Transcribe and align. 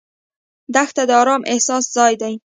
دښته 0.73 1.03
د 1.09 1.11
ارام 1.21 1.41
احساس 1.51 1.83
ځای 1.95 2.13
ده. 2.21 2.29